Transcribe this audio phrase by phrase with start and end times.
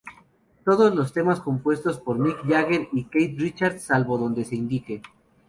[0.65, 5.03] Todos los temas compuestos por Mick Jagger y Keith Richards, salvo donde se indique.